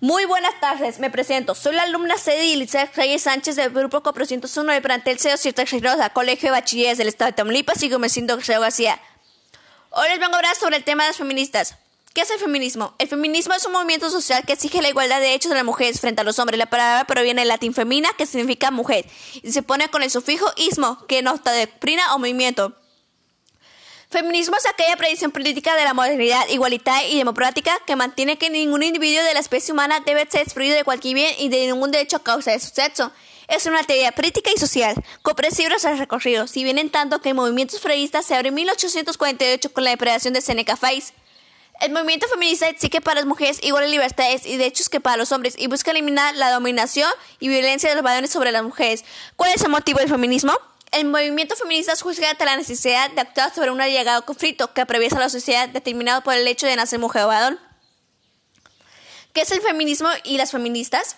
[0.00, 1.54] Muy buenas tardes, me presento.
[1.54, 5.64] Soy la alumna Cedi Lizeth Reyes Sánchez del grupo 401 de plantel 07
[6.12, 9.00] Colegio de Bachilleres del Estado de Tamaulipas y me siento José García.
[9.88, 11.76] Hoy les vengo a hablar sobre el tema de las feministas.
[12.12, 12.94] ¿Qué es el feminismo?
[12.98, 15.98] El feminismo es un movimiento social que exige la igualdad de derechos de las mujeres
[15.98, 16.58] frente a los hombres.
[16.58, 19.06] La palabra proviene del latín femina, que significa mujer,
[19.42, 22.74] y se pone con el sufijo ismo, que de doctrina o movimiento.
[24.08, 28.84] Feminismo es aquella predicción política de la modernidad igualitaria y democrática que mantiene que ningún
[28.84, 32.18] individuo de la especie humana debe ser excluido de cualquier bien y de ningún derecho
[32.18, 33.10] a causa de su sexo.
[33.48, 37.34] Es una teoría política y social, comprensible el recorrido, si bien en tanto que el
[37.34, 41.12] movimiento feminista se abre en 1848 con la depredación de Seneca Fais.
[41.80, 45.54] El movimiento feminista exige para las mujeres iguales libertades y derechos que para los hombres
[45.58, 47.10] y busca eliminar la dominación
[47.40, 49.04] y violencia de los varones sobre las mujeres.
[49.34, 50.52] ¿Cuál es el motivo del feminismo?
[50.96, 55.28] El movimiento feminista juzga la necesidad de actuar sobre un llegado conflicto que atraviesa la
[55.28, 57.60] sociedad determinado por el hecho de nacer mujer o varón.
[59.34, 61.16] ¿Qué es el feminismo y las feministas?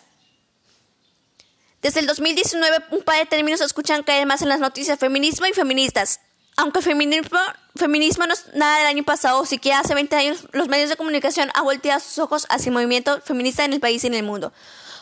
[1.81, 5.47] Desde el 2019, un par de términos se escuchan cada más en las noticias, feminismo
[5.47, 6.19] y feministas.
[6.57, 7.39] Aunque feminismo,
[7.77, 11.53] feminismo no es nada del año pasado, siquiera hace 20 años, los medios de comunicación
[11.55, 14.53] han volteado sus ojos hacia el movimiento feminista en el país y en el mundo.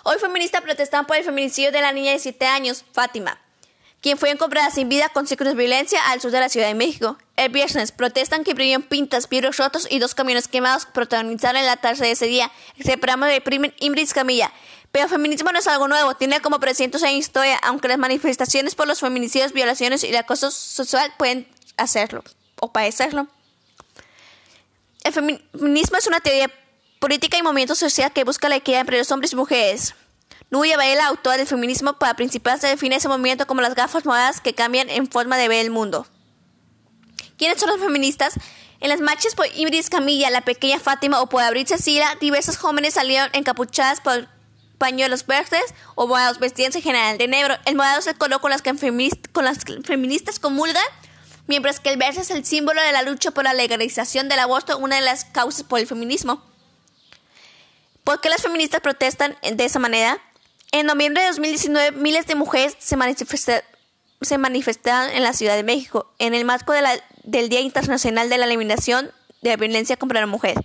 [0.03, 3.41] Hoy feministas protestan por el feminicidio de la niña de 7 años, Fátima
[4.01, 6.75] quien fue encontrada sin vida con signos de violencia al sur de la Ciudad de
[6.75, 7.19] México.
[7.37, 12.07] El viernes protestan que brillan pintas, vidrios rotos y dos camiones quemados protagonizaron la tarde
[12.07, 12.51] de ese día.
[12.79, 14.53] El programa de Primer Imbris Camilla.
[14.93, 18.87] Pero feminismo no es algo nuevo, tiene como 300 años historia, aunque las manifestaciones por
[18.87, 22.23] los feminicidios, violaciones y el acoso sexual pueden hacerlo
[22.61, 23.27] o padecerlo.
[25.05, 26.51] El feminismo es una teoría
[26.99, 29.95] política y movimiento social que busca la equidad entre los hombres y mujeres.
[30.49, 34.41] Nuya Baela, autora del feminismo, para principal se define ese movimiento como las gafas moradas
[34.41, 36.07] que cambian en forma de ver el mundo.
[37.37, 38.35] ¿Quiénes son las feministas?
[38.79, 42.95] En las marchas por Ibris Camilla, la pequeña Fátima o por Abril Cecilia, diversos jóvenes
[42.95, 44.29] salieron encapuchadas por
[44.79, 47.57] pañuelos verdes o morados, vestidos en general de negro.
[47.65, 48.73] El morado se coló con las que
[49.33, 50.85] con las feministas comulgan,
[51.49, 54.79] mientras que el verde es el símbolo de la lucha por la legalización del aborto,
[54.79, 56.45] una de las causas por el feminismo.
[58.05, 60.23] ¿Por qué las feministas protestan de esa manera?
[60.73, 62.97] En noviembre de 2019, miles de mujeres se,
[64.39, 66.73] manifestaron en la Ciudad de México en el marco
[67.23, 69.11] del Día Internacional de la Eliminación
[69.43, 70.57] de la Violencia contra la Mujer.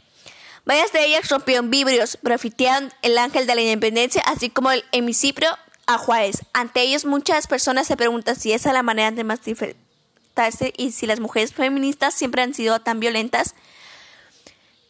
[0.66, 5.48] Varias de ellas rompieron vidrios, grafitearon el ángel de la independencia, así como el hemiciclo
[5.88, 6.44] a Juárez.
[6.54, 11.08] Ante ellos, muchas personas se preguntan si esa es la manera de manifestarse y si
[11.08, 13.56] las mujeres feministas siempre han sido tan violentas.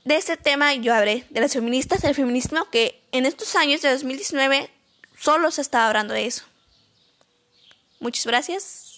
[0.03, 3.91] De este tema yo hablé de las feministas del feminismo que en estos años de
[3.91, 4.69] 2019
[5.21, 6.45] Solo se está hablando de eso.
[7.99, 8.90] Muchas gracias.